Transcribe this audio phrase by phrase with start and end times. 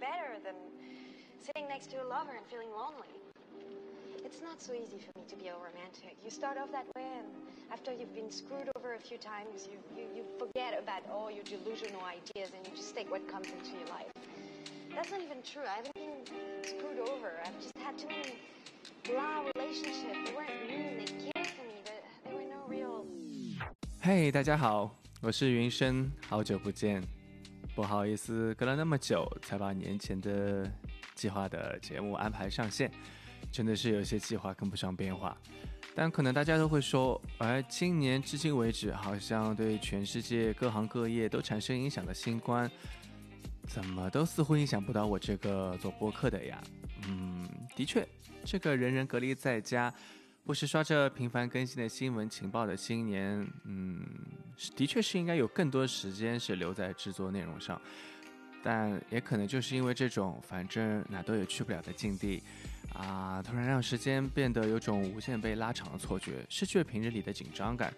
[0.00, 0.54] better than
[1.40, 3.12] sitting next to a lover and feeling lonely.
[4.24, 6.16] It's not so easy for me to be a romantic.
[6.24, 7.28] You start off that way, and
[7.70, 11.44] after you've been screwed over a few times, you, you, you forget about all your
[11.44, 14.10] delusional ideas and you just take what comes into your life.
[14.94, 15.62] That's not even true.
[15.62, 16.26] I haven't been
[16.64, 17.38] screwed over.
[17.44, 18.34] I've just had too many
[19.04, 20.18] blah relationships.
[20.26, 23.06] They weren't mean, they cared for me, but they were no real.
[24.00, 24.90] 嘿，大家好，
[25.22, 27.02] 我是云生，好久不见。
[27.73, 30.69] 不好意思，隔了那么久才把年前的
[31.15, 32.91] 计划的节目安排上线，
[33.51, 35.35] 真的是有些计划跟不上变化。
[35.95, 42.69] 但可能大家都会说，而今年至今为止，好像对全世界各行各业都产生影响的新冠，
[43.67, 46.61] 怎么都似乎影响不到我这个做播客的呀？
[47.07, 48.07] 嗯，的确，
[48.45, 49.93] 这个人人隔离在家，
[50.43, 54.03] 不时刷着频繁更新的新闻情报的新年，嗯，
[54.75, 57.79] 的确是应该有更多时间是留在制作内容上。
[58.63, 62.43] 但也可能就是因为这种反正哪都有去不了的境地，
[62.93, 67.91] 啊，突然让时间变得有种无限被拉长的错觉，失去了平日里的紧张感。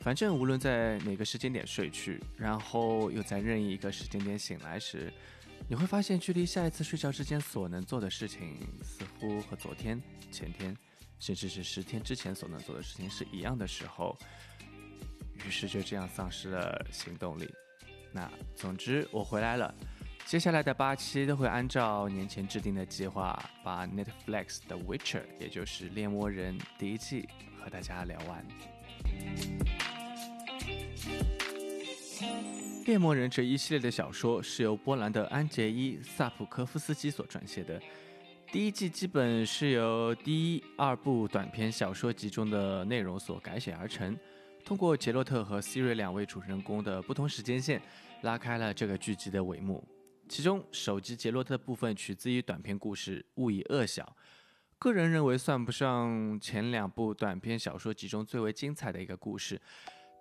[0.00, 5.12] 反正无论在哪个时间点睡去，然后又在任意一个时间点醒来时，
[5.68, 10.02] 你会发现距离下一次睡觉之间所能做的事情，似乎和昨天、
[10.32, 10.76] 前天，
[11.18, 14.16] 甚至是十天之前所能做的事情是一样的时候，
[15.46, 17.48] 于是就这样丧失了行动力。
[18.12, 19.74] 那总之，我回来了。
[20.24, 27.26] 接下来的八期都会按照年前制定的计划，把 Netflix 的《Witcher》，也就是《猎魔人》第一季
[27.58, 28.46] 和大家聊完。
[32.86, 37.80] 《猎魔人》这一系列的小说是由波兰的安杰伊·萨普科夫斯基所撰写的，
[38.50, 44.18] 第一季基本是由第一、二部短篇小说集中的内容所改写而成，
[44.64, 47.80] 通过杰洛特和希瑞两位主人公的不同时间线，
[48.22, 49.86] 拉开了这个剧集的帷幕。
[50.30, 54.02] 其中首集杰洛特的部分取自于短篇故事《勿以恶小》，
[54.78, 59.60] 个人认为算不上前两部短篇小说集中最为精彩的一个故事，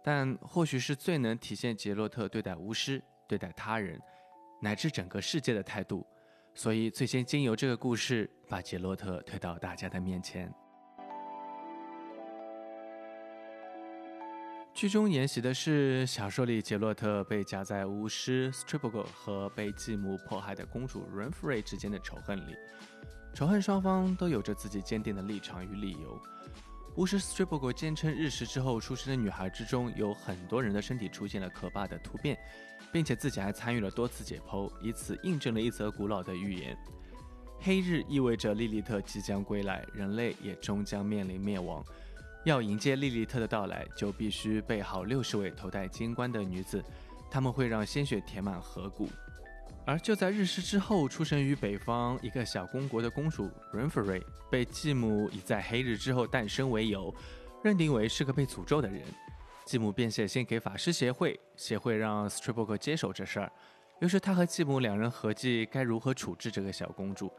[0.03, 3.97] 但或许是最能体现杰洛特对待巫师、对待他人
[4.61, 6.05] 乃至整个世界的态度，
[6.57, 10.51] 所以最先经由这个故事把杰洛特推到大家的面前。
[14.73, 21.61] 剧中沿袭的是小说里杰洛特被夹在巫师 s t r i p o g o 和被继母迫害的公主 r e n f r e
[21.61, 22.55] 之间的仇恨里。
[23.35, 26.19] 仇恨双方都有着自己坚定的立场与理由。
[26.95, 32.35] 巫师 s t r i p o g o 坚称日食之后出生的女孩之中有很多人的身体出现了可怕的突变，
[32.91, 36.77] 并且自己还参与了多次解剖，以此印证了一则古老的预言：
[37.59, 41.83] 黑日意味着莉莉特即将归来，人类也终将面临灭亡。
[42.45, 46.81] 要迎接莉莉特的到来，就必须备好六十位头戴金冠的女子，
[47.29, 49.09] 她们会让鲜血填满河谷。
[49.85, 57.13] 而就在日食之后，出生于北方一个小公国的公主 Renfrey 被继母以在黑日之后诞生为由，
[57.63, 59.01] 认定为是个被诅咒的人。
[59.67, 63.51] 继母便写信给法师协会，协会让 Stripog 接手这事儿。
[63.99, 67.29] 于是他和继母两人合计该如何处置这个小公主。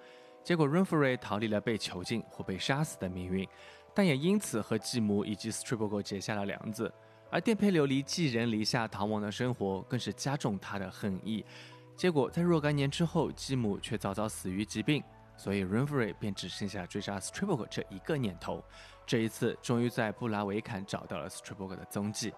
[0.44, 3.48] 结果 Renfrey 逃离了被囚禁或被杀死的命运。
[3.94, 6.92] 但也因此和继母以及 Stripogor 结下了梁子，
[7.30, 11.42] 而颠沛流离、寄人篱下、逃亡的生活更是加重他的恨意。
[11.96, 15.02] 结果在若干年之后，继母却早早死于疾病，
[15.38, 18.62] 所以 Renfrey 便只剩下追杀 Stripogor 这一个念头。
[19.06, 22.34] 这一次，终于在布拉维坎找到了 Stripogor 的踪迹。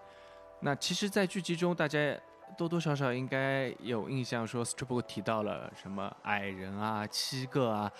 [0.61, 2.17] 那其实，在剧集中，大家
[2.57, 7.91] 多多少少应该有印象，说 Stripogor 提到了什么矮人啊、七个啊。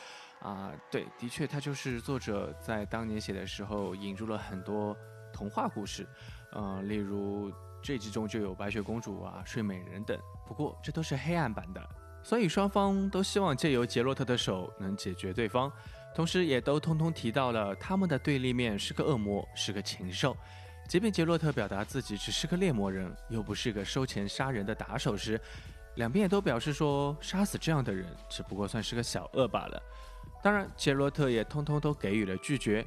[0.41, 4.97] 啊，对，的确，他就是作者在当年写的时候引入了很多
[5.31, 6.07] 童话故事，
[6.53, 10.19] 嗯，例如这集中就有白雪公主啊、睡美人等。
[10.47, 11.89] 不过这都是黑暗版的，
[12.23, 15.71] 所以双方都希望借由杰洛特的手能解决对方，
[16.13, 20.35] 同时也都通通提到了他们的对立面是个恶魔，是个禽兽。
[20.87, 25.39] 即便杰洛特表达自己只是个猎魔人，又不是个收钱杀人的打手时，
[25.95, 29.81] 两边也都表示说杀死这样的人只不过算是个小恶罢了。
[30.43, 32.85] 当然，杰洛特也通通都给予了拒绝。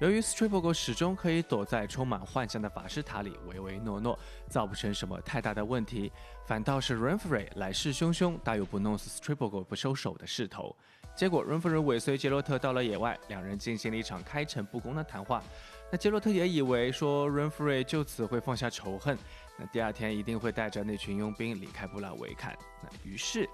[0.00, 4.18] 由于 Stripogor 始终可以躲在充满幻象的法师塔里唯唯诺诺，
[4.48, 6.10] 造不成什么太大的问题，
[6.46, 10.74] 反倒是 Renfrey 来势汹汹，大有不弄死 Stripogor 不收手的势头。
[11.14, 15.42] 结果 Renfrey 尾随杰洛特到了野外，两人进行了一场开诚布公的谈话。
[15.92, 19.16] 那杰洛特也以为说 Renfrey 就此会放下仇恨，
[19.56, 22.56] 那第二天一定会带着那群佣兵离开布拉维坎。
[22.82, 23.48] 那于是。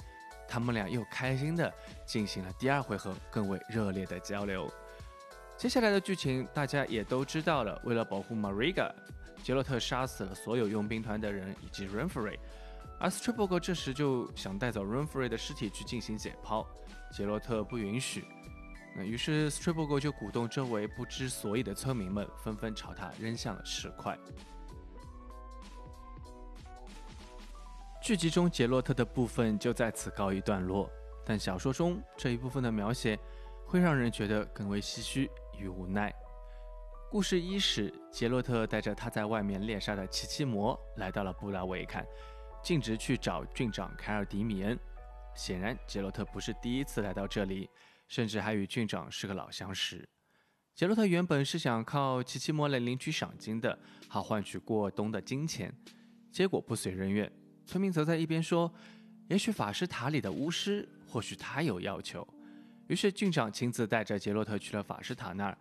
[0.53, 1.73] 他们俩又开心的
[2.05, 4.69] 进行了第二回合更为热烈的交流。
[5.61, 7.79] 接下来的剧情大家也都知道了。
[7.85, 8.91] 为了保护 Mariga，
[9.43, 12.39] 杰洛特杀死了所有佣兵团的人以及 Renfrey。
[12.99, 16.67] 而 Stripog 这时就想带走 Renfrey 的尸体去进行解剖，
[17.13, 18.25] 杰洛特不允许。
[18.97, 24.19] 那于是 Stripog 就鼓动周围不知所以的村民们纷纷朝他扔向了石块。
[28.03, 30.91] 剧集中杰洛特的部分就在此告一段落，
[31.23, 33.19] 但小说中这一部分的描写
[33.67, 35.31] 会让人觉得更为唏嘘
[35.61, 36.13] 与无奈。
[37.11, 42.07] 故事伊始，杰洛特带着他在外面猎杀的奇奇魔来到了布拉维坎。
[42.63, 44.79] 径直去找郡长凯尔迪米恩。
[45.35, 47.69] 显然，杰洛特不是第一次来到这里，
[48.09, 50.09] 甚至还与郡长是个老相识。
[50.75, 53.79] 杰洛特原本是想靠奇奇魔来领取赏金的，
[54.09, 55.75] 好换取过冬的金钱，
[56.31, 57.31] 结果不遂人愿。
[57.67, 58.73] 村民则在一边说
[59.29, 62.27] ：“也许法师塔里的巫师，或许他有要求。”
[62.91, 65.57] 于是郡长亲自带着杰洛特去了法师塔那儿。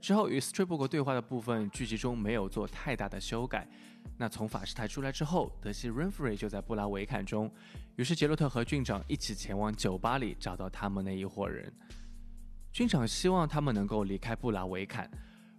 [0.00, 3.68] 之后与 Stripog 对话的部分，剧集中没有做太大的修改。
[4.16, 7.52] 那从法师台出来之后，德西 Renfrey 就在布拉维坎中。
[7.96, 11.68] 于是杰洛特和郡长一起前往酒吧里找到他们那一伙人。
[12.72, 15.10] 郡长希望他们能够离开布拉维坎，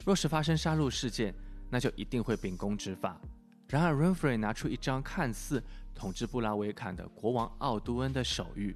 [0.05, 1.35] 若是发生杀戮事件，
[1.69, 3.19] 那就一定会秉公执法。
[3.67, 5.61] 然而 Renfrey 拿出一张看似
[5.93, 8.73] 统治布拉维坎的国王奥杜恩的手谕，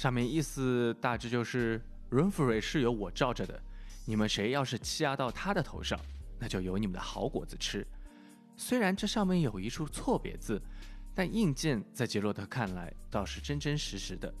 [0.00, 1.78] 上面意思大致就是
[2.10, 3.60] Renfrey 是由我罩着的。
[4.06, 6.00] 你们谁要是欺压到他的头上，
[6.38, 7.86] 那就有你们的好果子吃。
[8.56, 10.58] 虽然这上面有一处错别字，
[11.14, 14.32] 但印件在杰洛特看来倒是真真实实的。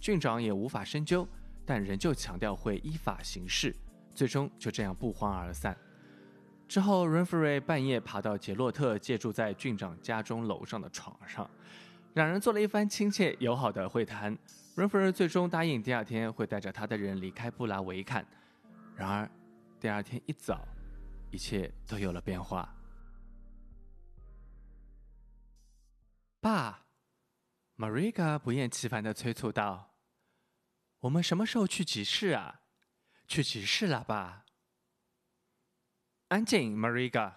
[0.00, 1.24] 郡长也无法深究，
[1.64, 3.72] 但仍旧强调会依法行事。
[4.12, 5.78] 最终就这样不欢而散。
[6.66, 11.48] 之后，Renfrey 半夜爬到杰洛特借住在郡长家中楼上的床上，
[12.14, 14.36] 两人做了一番亲切友好的会谈。
[14.76, 18.26] 温夫人最终答应第二天会带着他的人离开布拉维坎。
[18.96, 19.30] 然而，
[19.78, 20.66] 第二天一早，
[21.30, 22.74] 一切都有了变化。
[26.40, 26.86] 爸
[27.76, 29.94] ，Mariga 不厌其烦的催促道
[31.00, 32.62] ：“我们什么时候去集市啊？
[33.28, 34.44] 去集市了，爸。”
[36.28, 37.36] 安静，Mariga。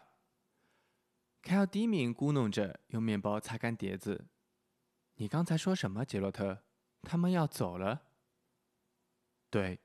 [1.43, 4.27] 凯尔低敏咕哝着，用面包擦干碟子。
[5.15, 6.63] 你刚才说什么，杰洛特？
[7.03, 8.03] 他们要走了？
[9.49, 9.79] 对。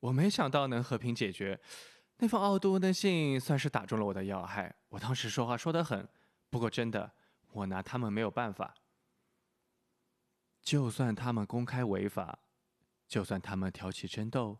[0.00, 1.60] 我没想到能和平解决，
[2.16, 4.74] 那封奥多的信算是打中了我的要害。
[4.88, 6.08] 我当时说话说得很，
[6.48, 7.12] 不过真的，
[7.52, 8.74] 我拿他们没有办法。
[10.62, 12.38] 就算他们公开违法，
[13.06, 14.58] 就算他们挑起争斗，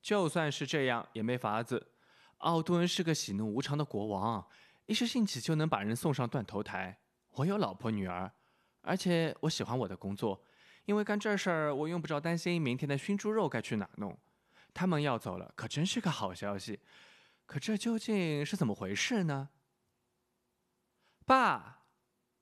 [0.00, 1.92] 就算是这样也没法子。
[2.38, 4.46] 奥多恩是个喜怒无常的国王，
[4.86, 7.00] 一时兴起就能把人送上断头台。
[7.30, 8.32] 我有老婆女儿，
[8.84, 10.40] 而且我喜欢我的工作。
[10.84, 14.16] 因为干这事儿，我用不着担心明天的熏猪肉该去哪弄。
[14.74, 16.78] 他们要走了，可真是个好消息。
[17.46, 19.48] 可这究竟是怎么回事呢？
[21.24, 21.86] 爸，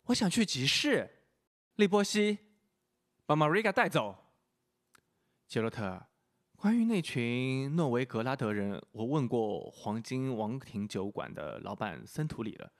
[0.06, 1.28] 我想去集市。
[1.76, 2.38] 利波西，
[3.24, 4.34] 把玛瑞嘎带走。
[5.46, 6.06] 杰洛特，
[6.56, 12.72] 关于那群诺维格拉德人，我问过黄金王庭酒馆的老板森图里了。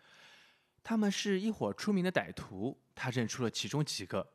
[0.82, 4.32] 他们是一伙出名的歹徒，他认出了其中几个。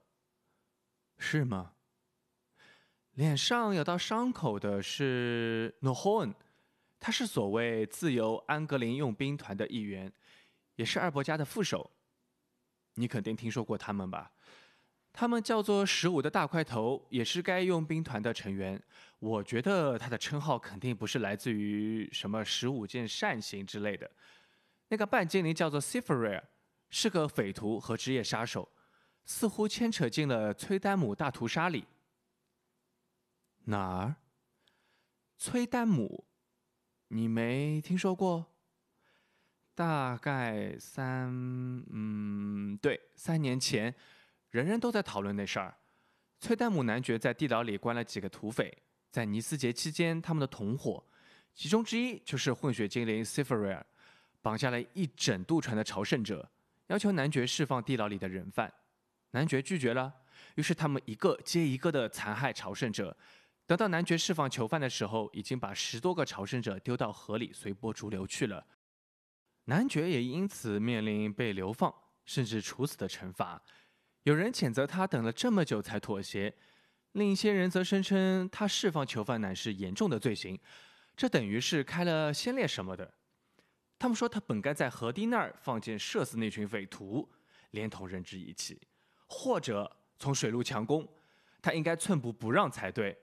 [1.17, 1.73] 是吗？
[3.13, 6.35] 脸上有道伤口的是 Nohon，
[6.99, 10.13] 他是所谓自由安格林佣兵团的一员，
[10.75, 11.91] 也是二伯家的副手。
[12.93, 14.31] 你肯定听说过他们吧？
[15.11, 18.79] 他们叫做十五的大块头，也是该佣兵团的成员。
[19.17, 24.11] 我觉得他的称号肯定不是来自于什么十五件善行之类的。
[24.89, 26.43] 那个半精灵叫做 s i f e r e
[26.89, 28.71] 是个匪徒和职业杀手。
[29.25, 31.85] 似乎牵扯进了崔丹姆大屠杀里。
[33.65, 34.15] 哪儿？
[35.37, 36.25] 崔丹姆，
[37.09, 38.45] 你没听说过？
[39.75, 41.27] 大概三……
[41.91, 43.93] 嗯，对，三年前，
[44.49, 45.77] 人人都在讨论那事儿。
[46.39, 51.03] 崔丹姆男爵在地牢里关了几个土匪，在尼斯节期间，他们的同伙，
[51.53, 53.85] 其中之一就是混血精灵 s i f e r e
[54.41, 56.49] 绑架了一整渡船的朝圣者，
[56.87, 58.73] 要求男爵释放地牢里的人犯。
[59.31, 60.13] 男爵拒绝了，
[60.55, 63.15] 于是他们一个接一个的残害朝圣者。
[63.65, 68.65] 等到男爵释放囚犯的时候，已经把十多个朝圣者丢到河里随波逐流去了。
[69.65, 73.61] 男爵也因此面临被流放甚至处死的惩罚。
[74.23, 76.55] 有人谴责他等了这么久才妥协，
[77.11, 80.57] 另一些人则声称他释放囚犯乃是严重的罪行，
[81.17, 83.13] 这等于是开了先烈什么的。
[83.99, 87.27] 他们说他本该在河堤那儿放箭射死那群匪徒，
[87.71, 88.79] 连同人质一起。
[89.27, 91.07] 或者从水路强攻，
[91.61, 93.17] 他应该寸步不让才对。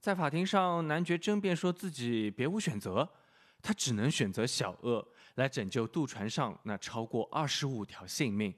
[0.00, 3.08] 在法庭上，男爵争辩说自己别无选择，
[3.62, 8.54] 他只能选择小恶来拯救渡船上那超过二十五条性命。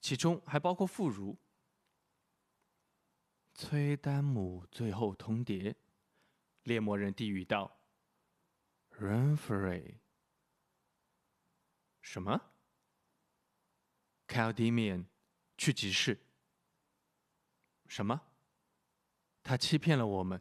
[0.00, 1.36] 其中还包括妇孺。
[3.54, 5.74] 崔丹姆最后通牒，
[6.62, 7.78] 猎魔人低语道
[8.98, 9.94] r e n f r e y
[12.10, 12.40] 什么
[14.28, 15.06] c a l d e m i a n
[15.58, 16.18] 去集市。
[17.86, 18.18] 什么？
[19.42, 20.40] 他欺骗了我们，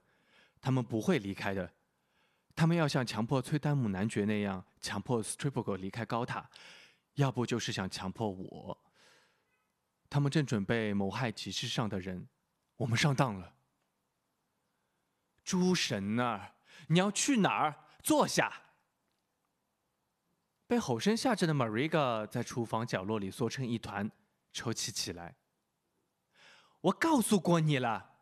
[0.62, 1.74] 他们不会离开的。
[2.56, 6.50] 他们要像强迫崔丹姆男爵那样强迫 Strippel 离开高塔，
[7.16, 8.92] 要不就是想强迫我。
[10.10, 12.30] 他们正准备谋害集市上的人。
[12.78, 13.58] 我们上当了，
[15.44, 16.54] 诸神儿，
[16.88, 17.84] 你要去哪儿？
[18.02, 18.67] 坐下。
[20.68, 24.12] 被吼声吓着的 Mariga 在厨房角落里缩成一团，
[24.52, 25.36] 抽泣起来。
[26.82, 28.20] 我告诉过你了，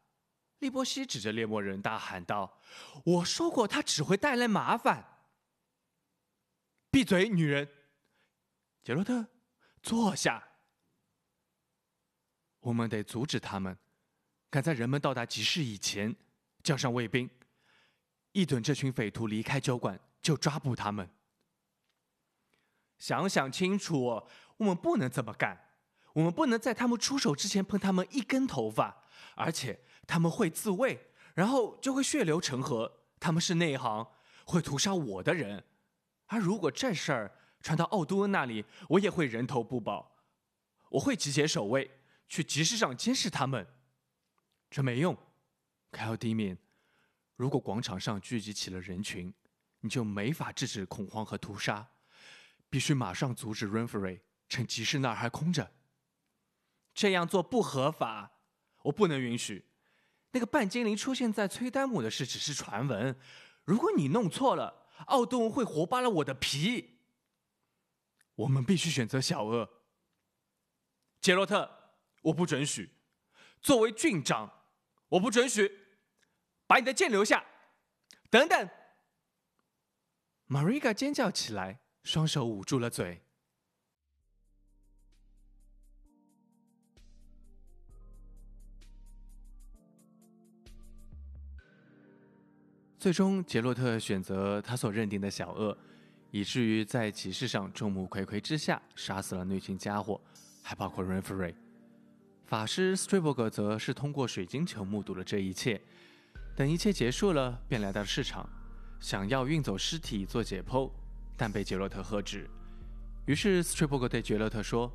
[0.60, 2.62] 利波西指着猎魔人大喊道
[3.04, 5.06] ：“我说过，他只会带来麻烦。”
[6.92, 7.68] 闭嘴，女人！
[8.84, 9.28] 杰洛特，
[9.82, 10.42] 坐下。
[12.60, 13.78] 我们得阻止他们。
[14.50, 16.16] 赶在人们到达集市以前，
[16.64, 17.30] 叫上卫兵，
[18.32, 21.10] 一等这群匪徒离开酒馆，就抓捕他们。
[22.98, 24.24] 想想清楚，
[24.58, 25.70] 我们不能这么干，
[26.14, 29.04] 我们不能在他们出手之前碰他们一根头发，
[29.36, 33.00] 而且他们会自卫，然后就会血流成河。
[33.20, 34.08] 他们是内行，
[34.46, 35.64] 会屠杀我的人，
[36.28, 40.12] 而如果这事儿传到奥多恩那里，我也会人头不保。
[40.90, 41.90] 我会集结守卫，
[42.28, 43.66] 去集市上监视他们。
[44.70, 45.18] 这没用，
[45.92, 46.58] 凯奥迪面。
[47.36, 49.34] 如果广场上聚集起了人群，
[49.82, 51.88] 你就没法制止恐慌和屠杀。
[52.70, 55.72] 必须马上阻止 Renfrey，趁集市那儿还空着。
[56.94, 58.40] 这样做不合法，
[58.84, 59.66] 我不能允许。
[60.32, 63.18] 那个半精灵出现在崔丹姆的事只是传闻。
[63.64, 67.00] 如果你弄错了，奥多会活扒了我的皮。
[68.36, 69.70] 我们必须选择小鳄。
[71.22, 72.92] 杰洛特，我不准许。
[73.62, 74.52] 作为郡长。
[75.08, 75.72] 我不准许，
[76.66, 77.46] 把你的剑留下！
[78.32, 78.70] 等等
[80.50, 83.20] ，Mariga 尖叫起来，双手捂住了嘴。
[93.00, 95.76] 最终，杰洛特选择他所认定的小恶，
[96.30, 100.22] 以至于在集市上众目睽睽之下杀死了那群家伙，
[100.62, 101.56] 还包括 Renfrey。
[102.46, 105.82] 法师 Striberg 则是通过水晶球目睹了这一切。
[106.56, 108.48] 等一切结束了，便来到市场，
[109.00, 110.92] 想要运走尸体做解剖，
[111.38, 112.50] 但被杰洛特喝止。
[113.26, 114.92] 于是 strip 个对杰洛特说：“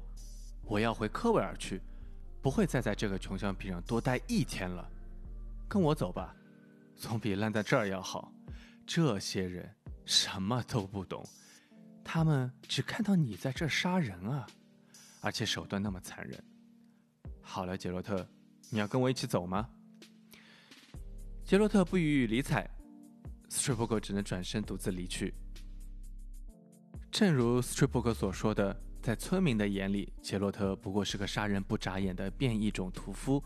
[0.64, 1.80] 我要回科维尔去，
[2.40, 4.88] 不会再在这个穷乡僻壤多待一天了。
[5.68, 6.34] 跟我走吧，
[6.96, 8.32] 总比烂在这儿要好。
[8.86, 9.68] 这些人
[10.04, 11.24] 什么都不懂，
[12.04, 14.46] 他们只看到你在这杀人啊，
[15.20, 16.42] 而且手段那么残忍。”
[17.42, 18.26] 好了，杰洛特，
[18.68, 19.68] 你要跟我一起走吗？
[21.44, 22.68] 杰洛特不予以理睬
[23.48, 25.34] s t r i p b e r 只能转身独自离去。
[27.10, 33.42] 正如 s t r i p b e r 所说的，在村民的眼里，杰洛特不过是个杀人不眨眼的变异种屠夫。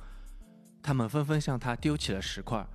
[0.83, 2.67] 他们纷纷向他丢起了石块，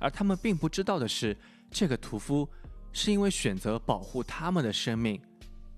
[0.00, 1.36] 而他们并不知道的是，
[1.70, 2.48] 这个屠夫
[2.92, 5.20] 是因为选择保护他们的生命，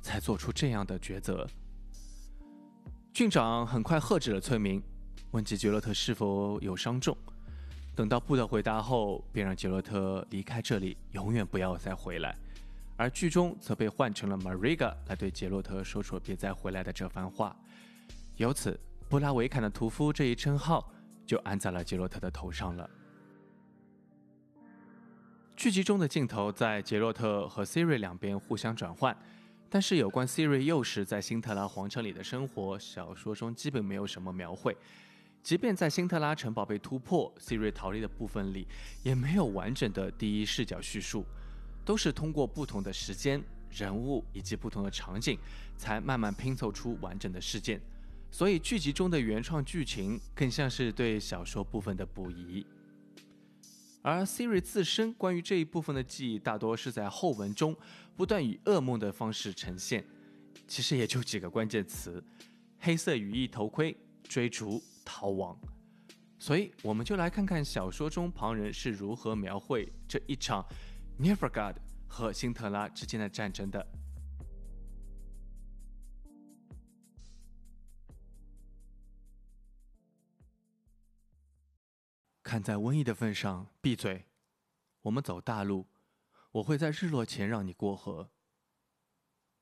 [0.01, 1.47] 才做出这样的抉择。
[3.13, 4.83] 郡长很快喝止了村民，
[5.33, 7.15] 问及杰洛特是否有伤重。
[7.95, 12.35] 等到布的回答后，便让杰洛特离开这里，永远不要再回来。
[12.97, 17.55] 而剧中则被换成了 Mariga 来对杰洛特说出别再回来的这番话。
[18.37, 20.93] 由此，布拉维坎的屠夫这一称号
[21.27, 22.89] 就安在了杰洛特的头上了。
[25.57, 29.17] 剧集中的镜头在杰洛特和 Siri 两边互相转换。
[29.69, 34.75] 但是有关 Siri 幼时在辛特拉皇城里的生活，小说中基本没有什么描绘。
[35.43, 38.69] 即便在辛特拉城堡被突破，Siri 逃离的部分里，
[39.03, 41.27] 也没有完整的第一视角叙述，
[41.87, 45.39] 都是通过不同的时间、人物以及不同的场景，
[45.79, 47.81] 才慢慢拼凑出完整的事件。
[48.31, 52.67] 所以剧集中的原创剧情更像是对小说部分的补遗。
[54.03, 57.77] 而 Siri 自身关于这一部分的记忆，大多是在后文中
[58.17, 60.05] 不断以噩梦的方式呈现。
[60.67, 62.23] 其实也就几个关键词：
[62.81, 65.57] 黑色羽翼头盔、追逐、逃亡。
[66.39, 70.65] 所以，我们就来看看小说中旁人是如何描绘这一场
[71.19, 73.87] n e v e r g o d 和辛特拉之间的战争的。
[82.43, 84.27] 看在瘟疫的份上，闭嘴。
[85.01, 85.87] 我们走大路，
[86.53, 88.31] 我会在日落前让你过河。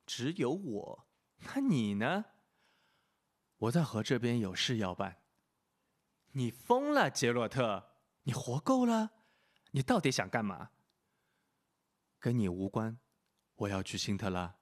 [0.05, 1.07] 只有我，
[1.39, 2.25] 那你呢？
[3.59, 5.23] 我在河这边有事要办。
[6.33, 7.93] 你疯了，杰洛特！
[8.25, 9.13] 你活够了？
[9.71, 10.71] 你到底想干嘛？
[12.25, 12.99] 跟你无关。
[13.55, 14.55] 我要去辛特拉。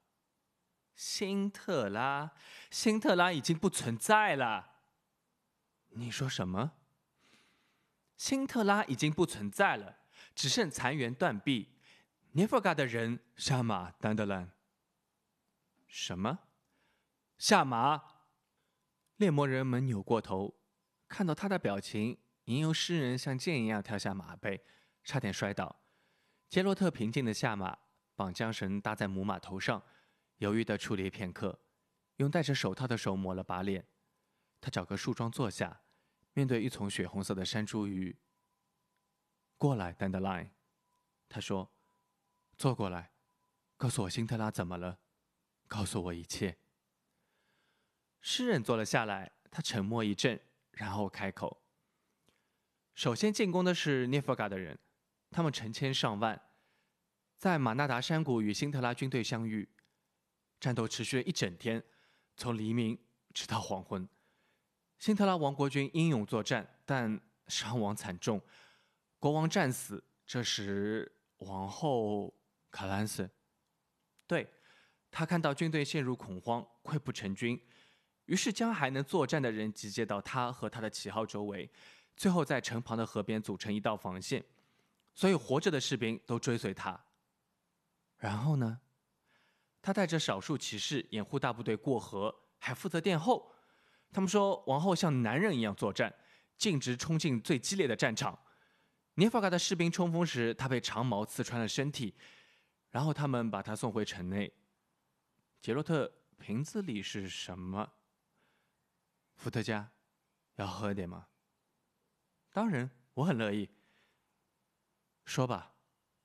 [0.96, 2.32] 辛特拉，
[2.72, 4.80] 辛特拉已经不存在了。
[5.90, 6.72] 你说什么？
[8.16, 9.98] 辛特拉已经不存在了，
[10.34, 11.78] 只剩残垣断壁。
[12.32, 14.50] 涅弗嘎的人下马，丹德兰。
[15.86, 16.40] 什么？
[17.38, 18.02] 下马？
[19.18, 20.52] 猎魔人们扭过头，
[21.06, 24.64] 看到他的表情，吟游诗人像箭一样跳下马背，
[25.04, 25.81] 差点摔倒。
[26.52, 27.78] 杰洛特平静地下马。
[28.14, 29.82] 绑缰绳搭在母马头上，
[30.36, 31.58] 犹豫地处理片刻，
[32.16, 33.88] 用戴着手套的手抹了把脸。
[34.60, 35.80] 他找个树桩坐下，
[36.34, 38.14] 面对一丛血红色的山茱萸。
[39.56, 40.50] 过来，Dandelion，
[41.26, 41.72] 他说
[42.58, 43.12] ：“坐过来，
[43.78, 44.98] 告诉我辛特拉怎么了，
[45.66, 46.58] 告诉我一切。”
[48.20, 50.38] 诗人坐了下来，他沉默一阵，
[50.72, 51.62] 然后开口
[52.94, 54.78] ：“首先进攻的是涅弗嘎的人，
[55.32, 56.40] 他们成千上万。”
[57.36, 59.68] 在马纳达山谷与辛特拉军队相遇，
[60.60, 61.82] 战斗持续了一整天，
[62.36, 62.96] 从黎明
[63.34, 64.08] 直到黄昏。
[64.98, 68.40] 辛特拉王国军英勇作战，但伤亡惨重，
[69.18, 70.04] 国王战死。
[70.24, 72.32] 这时，王后
[72.70, 73.28] 卡兰斯，
[74.26, 74.48] 对，
[75.10, 77.60] 他看到军队陷入恐慌，溃不成军，
[78.26, 81.68] 于是将还能作战的人集结到他和他的旗号周围，
[82.16, 84.42] 最后在城旁的河边组成一道防线，
[85.14, 87.04] 所有活着的士兵都追随他。
[88.16, 88.80] 然后呢？
[89.80, 93.52] 他带着少数骑士掩护大部队过河，还负责殿后。
[94.12, 96.14] 他们说，王后像男人一样作战，
[96.56, 98.38] 径直冲进最激烈的战场。
[99.14, 102.14] 涅法嘎的士兵冲锋时，他被长矛刺穿了身体。
[102.90, 104.52] 然后他们把他送回城内。
[105.60, 107.94] 杰洛特，瓶子里是什么？
[109.34, 109.90] 伏特加，
[110.56, 111.26] 要喝点吗？
[112.52, 113.68] 当然，我很乐意。
[115.24, 115.74] 说吧，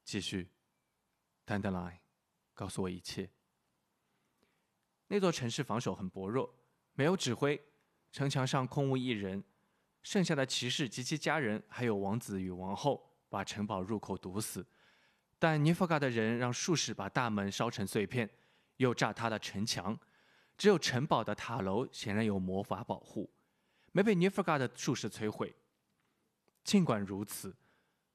[0.03, 0.49] 继续。
[1.45, 1.99] Dandelion，
[2.53, 3.29] 告诉我一切。
[5.07, 6.53] 那座城市防守很薄弱，
[6.93, 7.61] 没有指挥，
[8.11, 9.43] 城墙上空无一人，
[10.03, 14.65] 剩下的骑士及其家人，还有王子与王后，把城堡入口堵死。
[15.39, 18.29] 但尼弗嘎的人让术士把大门烧成碎片，
[18.77, 19.97] 又炸塌了城墙。
[20.57, 23.31] 只有城堡的塔楼显然有魔法保护，
[23.91, 25.55] 没被尼弗嘎的术士摧毁。
[26.63, 27.55] 尽管如此，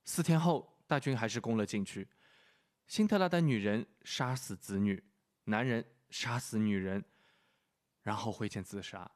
[0.04, 2.08] 四天后大军还是攻了进去。
[2.86, 5.02] 辛特拉的女人杀死子女，
[5.44, 7.04] 男人杀死女人，
[8.02, 9.10] 然后挥剑自杀。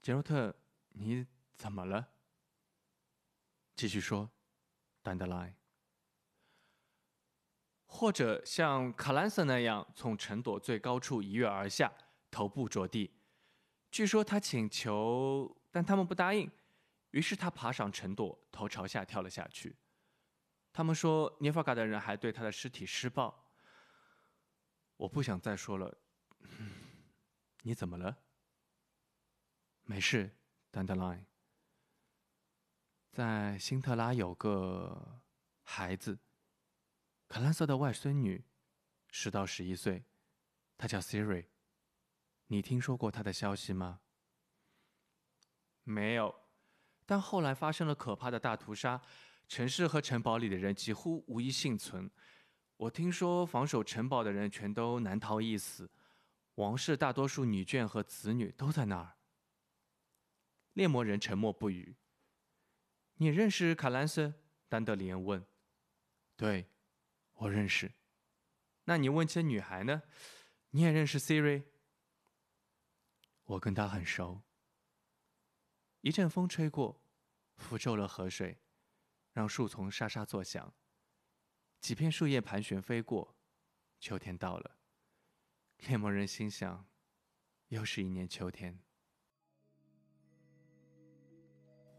[0.00, 0.54] 杰洛特，
[0.90, 1.26] 你
[1.56, 2.08] 怎么了？
[3.74, 4.30] 继续说
[5.02, 5.54] 丹德莱。
[7.88, 11.92] 或者像卡兰瑟那样从城垛最高处一跃而下，
[12.30, 13.12] 头部着地。
[13.90, 16.50] 据说他请求，但他们不答应，
[17.10, 19.76] 于是他爬上城垛，头朝下跳了下去。
[20.72, 23.52] 他们说，涅法嘎的人还对他的尸体施暴。
[24.96, 25.98] 我不想再说了。
[27.62, 28.18] 你怎么了？
[29.84, 30.36] 没事
[30.72, 31.24] ，Dandelion。
[33.12, 35.22] 在辛特拉有个
[35.62, 36.18] 孩子，
[37.28, 38.44] 卡兰瑟的外孙女，
[39.10, 40.04] 十到十一岁，
[40.76, 41.46] 她叫 Siri。
[42.48, 44.00] 你听说过她的消息吗？
[45.82, 46.45] 没有，
[47.06, 49.00] 但后来发生了可怕的大屠杀。
[49.48, 52.10] 城市和城堡里的人几乎无一幸存。
[52.76, 55.88] 我听说防守城堡的人全都难逃一死，
[56.56, 59.14] 王室大多数女眷和子女都在那儿。
[60.72, 61.94] 猎魔人沉默不语。
[63.14, 64.34] 你认识卡兰斯？
[64.68, 65.46] 丹德里恩问。
[66.36, 66.68] 对，
[67.34, 67.92] 我认识。
[68.84, 70.02] 那你问起女孩呢？
[70.70, 71.62] 你也认识 Siri？
[73.44, 74.42] 我跟她很熟。
[76.06, 77.00] 一阵风吹过，
[77.56, 78.58] 拂皱了河水。
[79.32, 80.72] 让树丛沙沙作响，
[81.80, 83.34] 几片树叶盘旋飞过。
[83.98, 84.76] 秋天到了，
[85.88, 86.86] 猎魔人心想：
[87.70, 88.78] 又是一年秋天。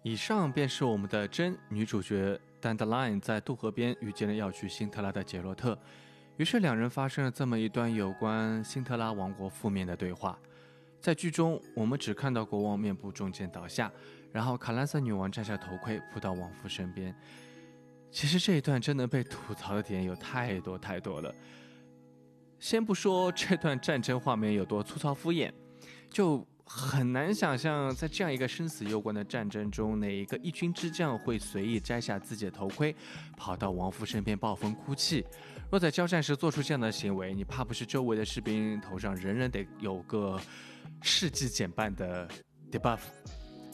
[0.03, 5.77] 以上便是我们的真女主角 Dandelion 在渡河边遇见了要去辛特拉的杰洛特，
[6.37, 10.39] 于是两人发生了这么一段有关辛特拉王国负面的对话。
[10.99, 13.91] 在剧中，我们只看到国王面部中箭倒下。
[14.33, 17.15] 然后卡兰瑟女王摘下头盔，扑到王夫身边。
[18.11, 21.33] 其实这一段真的被吐槽的点有太多太多了。
[22.59, 25.51] 先不说这段战争画面有多粗糙敷衍，
[26.09, 32.95] 就很难想象在这样一个生死攸关的战争中，哪一个一军之将会随意摘下自己的头盔，
[33.35, 35.25] 跑到王夫身边暴风哭泣。
[35.71, 40.39] 若在交战时做出这样的行为，你怕不是周围的士兵头上人人得有个
[41.01, 42.27] 世纪减半的
[42.71, 42.99] debuff，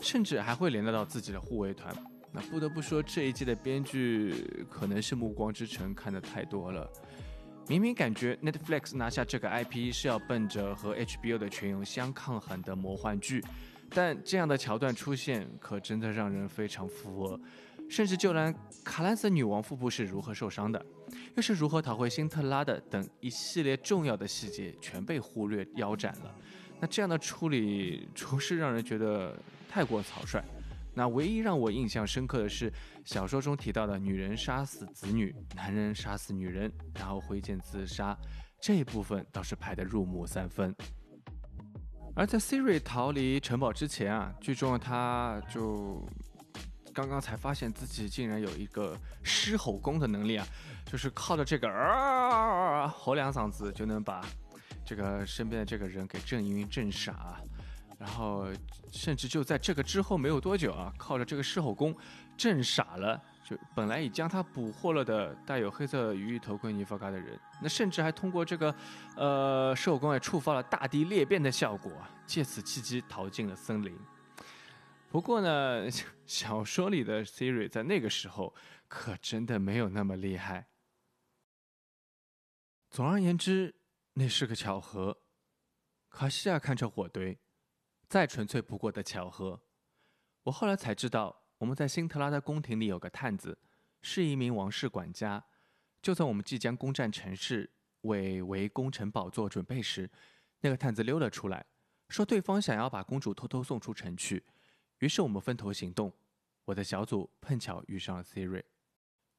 [0.02, 1.96] 甚至还会连得到自己的护卫团。
[2.32, 6.90] 那不得不说，这一季的编剧可能是《暮光之城》看的太多了。
[7.68, 13.44] 明明感觉 Netflix 拿下这个 IP 是要奔着和 HBO 的全游相抗衡的魔幻剧，
[13.90, 17.40] 但这样的桥段出现，可真的让人非常服。
[17.90, 20.84] 甚至就连卡兰瑟女王腹部是如何受伤的，
[21.36, 26.36] 又是如何逃回辛特拉的等一系列重要的细节，全被忽略腰斩了。
[26.80, 29.38] 那这样的处理，着实让人觉得
[29.70, 30.44] 太过草率。
[30.96, 32.72] 那唯一让我印象深刻的是，
[33.04, 38.16] 小说中提到的女人杀死子女，男人杀死女人，然后挥剑自杀，
[38.62, 40.76] 这部分倒是拍得入木三分。
[42.16, 46.08] 而在 Siri 逃离城堡之前啊，剧中他就
[46.94, 50.46] 刚刚才发现自己竟然有一个狮吼功的能力啊，
[50.86, 54.24] 就是靠着这个啊吼两嗓子就能把
[54.86, 57.40] 这个身边的这个人给震晕、震傻。
[58.00, 58.48] 然后，
[58.92, 61.96] 甚至就在这个之后没有多久啊，靠着这个狮吼功，
[62.36, 68.76] 震傻了，就本来已将他捕获了的带有黑色鱼翼头盔尼弗嘎的人，那甚至还通过这个，
[69.16, 71.94] 呃，狮吼功也触发了大地裂变的效果，
[72.26, 73.98] 借此契机逃进了森林。
[75.10, 75.90] 不过呢，
[76.26, 78.54] 小说里的 Siri 在那个时候
[78.90, 80.68] 可真的没有那么厉害。
[82.90, 83.74] 总而言之，
[84.14, 85.20] 那是个巧合。
[86.10, 87.40] 卡西亚看着火堆。
[88.10, 89.64] 再纯粹不过的巧合，
[90.44, 93.58] 我后来才知道，我们在辛特拉的宫廷里有个探子，
[94.04, 95.44] 是一名王室管家。
[96.00, 97.72] 就在我们即将攻占城市，
[98.02, 100.08] 为围攻城堡做准备时，
[100.60, 101.66] 那个探子溜了出来，
[102.08, 104.44] 说对方想要把公主偷偷送出城去。
[105.00, 106.14] 于是我们分头行动，
[106.66, 108.62] 我的小组碰巧遇上了 Siri。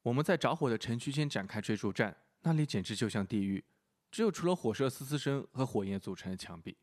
[0.03, 3.65] 我们在着火的城区间展开追逐战，那里简直就像地狱，
[4.15, 6.77] 只有除了火舌嘶嘶声和火焰组成的墙壁。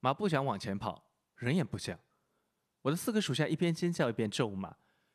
[0.00, 1.12] 马不想往前跑。
[1.36, 1.96] 人也不想。
[2.82, 4.74] 我的四个属下一边尖叫一边咒骂，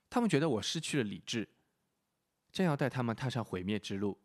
[0.09, 1.49] 他们觉得我失去了理智，
[2.53, 4.17] 将要带他们踏上毁灭之路。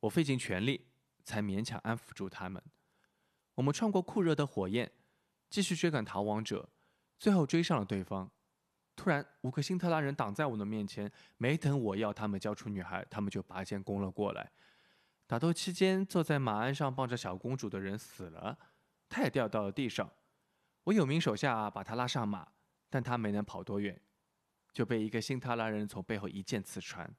[0.00, 0.88] 我费尽全力
[1.22, 2.60] 才勉强安抚住他们。
[3.54, 4.90] 我们穿过酷热的火焰，
[5.48, 6.68] 继续追赶逃亡者，
[7.20, 8.28] 最后追上了对方。
[8.96, 14.50] 突然，五个辛特拉人挡在我的面前，没等我要他们交出女孩，他们就拔剑攻了过来。
[15.26, 18.58] 打斗期间，坐在马鞍上抱着小公主的人死了，
[19.08, 20.12] 他也掉到了地上。
[20.84, 22.52] 我有名手下把他拉上马，
[22.90, 24.00] 但他没能跑多远，
[24.72, 27.10] 就被一个辛特拉人从背后一剑刺穿。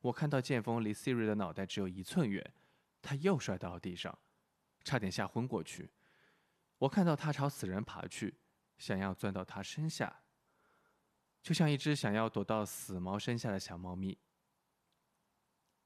[0.00, 2.54] 我看到剑锋离 Siri 的脑袋只有一寸远，
[3.02, 4.18] 他又摔到了地上，
[4.82, 5.90] 差点吓昏过去。
[6.78, 8.38] 我看到他朝死人爬去，
[8.78, 10.22] 想要钻到他身下，
[11.42, 14.16] 就像一只想要躲到死猫身下的小猫咪。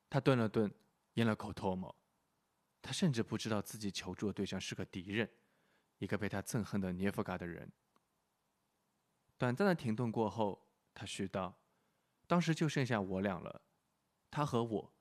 [0.09, 0.71] 他顿了顿，
[1.15, 1.95] 咽了口唾沫，
[2.81, 5.31] 他甚至不知道自己求助的对象是个敌人。
[5.99, 7.71] 一个被他憎恨的涅夫嘎的人。
[9.39, 11.63] 短暂的停顿过后，他絮道
[12.27, 13.63] ：“当时就剩下我俩了，
[14.29, 14.95] 他和我，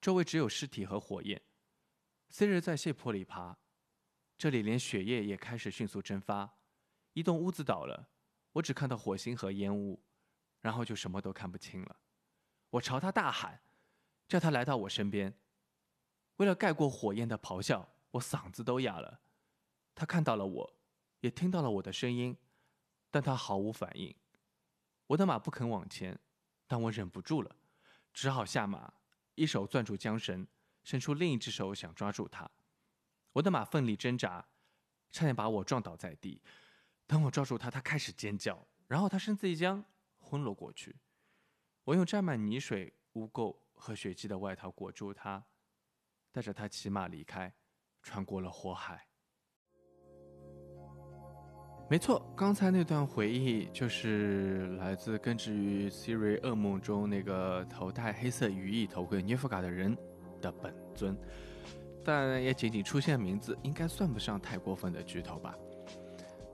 [0.00, 1.40] 周围只有尸体和火焰。
[2.30, 3.58] C 日在血泊里爬，
[4.36, 6.58] 这里连血液也开始迅速蒸发。
[7.12, 8.10] 一栋屋子倒了，
[8.54, 10.02] 我只看到火星和烟雾，
[10.60, 12.00] 然后就什么都看不清了。
[12.70, 13.62] 我朝他大喊，
[14.26, 15.38] 叫他来到我身边。
[16.40, 19.20] 为了盖过火焰的咆哮，我嗓子都哑了。”
[19.94, 20.74] 他看到了我，
[21.20, 22.34] 也听到了我的声音，
[23.10, 24.14] 但他毫无反应。
[25.08, 26.18] 我的马不肯往前，
[26.66, 27.54] 但我忍不住了，
[28.14, 28.94] 只好下马，
[29.34, 30.46] 一手攥住缰绳，
[30.82, 32.50] 伸出另一只手想抓住他。
[33.34, 34.48] 我的马奋力挣扎，
[35.12, 36.40] 差点把我撞倒在地。
[37.06, 39.84] 等我抓住他，他开始尖叫，然后他身子一僵，
[40.16, 40.96] 昏了过去。
[41.84, 45.44] 我用沾满泥水、污垢和血迹的外套裹住他，
[46.32, 47.52] 带着他骑马离开，
[48.02, 49.06] 穿过了火海。
[51.88, 59.96] 没错，刚才那段回忆就是来自根植于 Siri 噩梦中那个头戴黑色羽翼头盔涅夫嘎的人
[60.40, 61.18] 的本尊，
[62.04, 65.58] 但也仅仅出现名字，应该算不上太过分的剧透吧。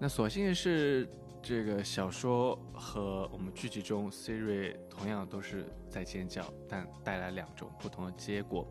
[0.00, 1.06] 那所幸是
[1.42, 8.66] 这个小说和我们剧集中 Siri 同样都是在尖叫，但带来两种不同的结果。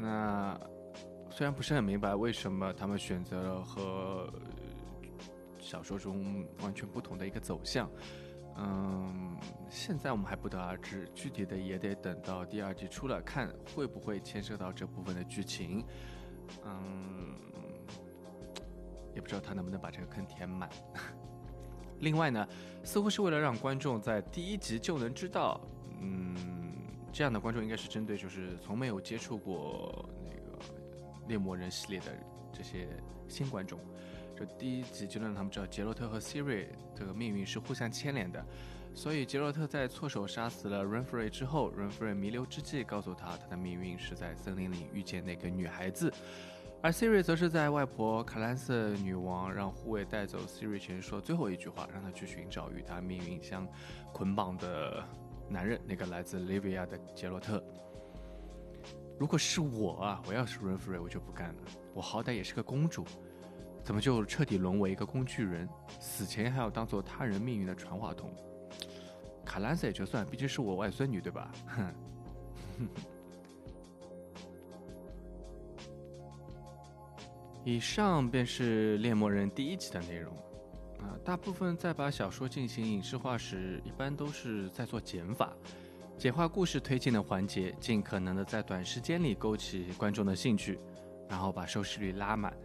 [0.00, 0.58] 那
[1.30, 4.32] 虽然不是很明白为什么他们选择了和。
[5.60, 7.90] 小说中完全不同的一个走向，
[8.56, 9.36] 嗯，
[9.68, 15.84] 现在我们还不得而知，具体的也得等到第二季出了看会不会牵涉到这部分的剧情，
[16.64, 17.34] 嗯，
[19.14, 20.70] 也不知道他能不能把这个坑填满。
[22.00, 22.48] 另外呢，
[22.82, 25.60] 似乎是为了让观众在第一集就能知道，
[26.00, 26.34] 嗯，
[27.12, 30.58] 这样的观众应该是针对就是从没有接触过那个
[31.26, 32.06] 猎魔人系列的
[32.52, 32.88] 这些
[33.28, 33.78] 新观众。
[34.36, 38.44] 就第一集就让他们知道杰洛特和 Siri 这个命运是互相牵连的。
[38.94, 46.12] 所以杰洛特在错手杀死了 Renfrey 之后，Renfrey 弥留之际告诉他，他的命运是在森林里遇见那个女孩子。
[46.80, 53.66] 而 Siri 则是在外婆卡兰瑟女王让护卫带走 Siri 前说最后一句话，让他去寻找与他命运相
[54.12, 55.04] 捆绑的
[55.48, 57.62] 男人，那个来自 Livia 的杰洛特。
[59.18, 61.62] 如果是我啊，我要是 Renfrey，我就不干了。
[61.94, 63.04] 我好歹也是个公主，
[63.82, 65.68] 怎么就彻底沦为一个工具人？
[65.98, 68.30] 死前还要当做他人命运的传话筒？
[69.44, 71.50] 卡兰瑟也就算，毕竟是我外孙女，对吧？
[71.66, 71.92] 哼。
[77.64, 80.32] 以上便是《猎魔人》第一集的内容。
[81.24, 85.52] 大部分在把小说进行影视化时，一般都是在做减法，
[86.16, 90.78] 简化故事推进的环节，尽可能的在短时间里勾起观众的兴趣，
[91.28, 92.56] 然后把收视率拉满。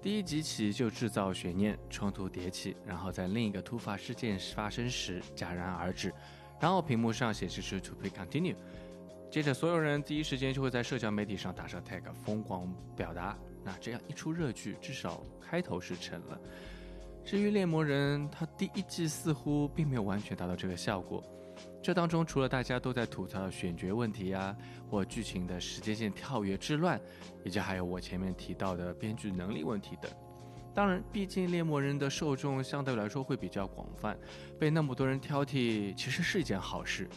[0.00, 6.12] 第一集起就制造悬念，冲突迭起，然后在另一个突发事件发生时戛然而止，
[6.60, 8.56] 然后屏幕上显示出 “To be continue”。
[9.30, 13.38] 接着，所有人第一时间就会在社交媒体上打上 tag，疯狂表达。
[13.64, 16.40] 那这样一出热剧，至少开头是成了。
[17.24, 21.22] 至于猎魔人，他第一季似乎并没有完全达到这个效果。
[21.82, 24.56] 这当中除了大家都在吐槽的选角问题呀，
[24.90, 27.00] 或剧情的时间线跳跃之乱，
[27.44, 30.10] 以及还有我前面提到的编剧能力问题等。
[30.74, 34.16] 当然，毕竟猎魔人的受众相对来说会比较广泛，
[34.58, 37.08] 被那么多人挑剔，其实是一件好事。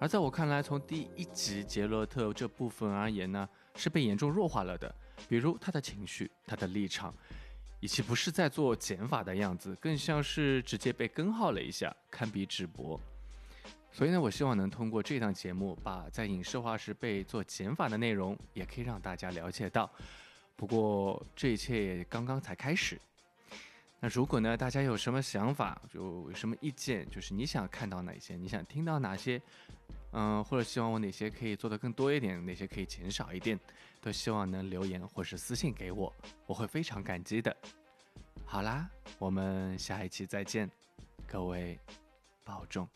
[0.00, 4.92] 而在我看来，从第一集杰洛特这部分而言呢，是被严重弱化了的。
[5.28, 7.14] 比如他的情绪、他的立场，
[7.84, 12.98] 以及不是在做减法的样子，更像是直接被根号了一下，堪比直播。
[13.92, 19.90] 所以呢，我希望能通过这档节目，把在影视化时被做减法的内容，也可以让大家了解到。
[20.56, 22.98] 不过这一切也刚刚才开始。
[24.00, 29.38] 那如果呢，大家有什么想法，有什么意见，就是你想看到哪些，你想听到哪些，
[30.12, 33.60] 嗯，或者希望我哪些可以做的更多一点，哪些可以减少一点，
[34.04, 36.14] 都希望能留言或是私信给我，
[36.44, 37.56] 我会非常感激的。
[38.44, 38.86] 好啦，
[39.18, 40.70] 我们下一期再见，
[41.26, 41.80] 各位
[42.44, 42.86] 保重。